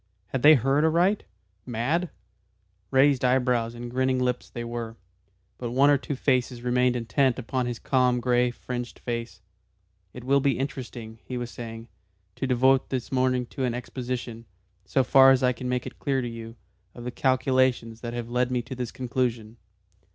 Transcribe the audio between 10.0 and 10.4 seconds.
"It will